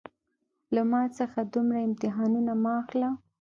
[0.73, 3.09] له ما څخه دومره امتحانونه مه اخله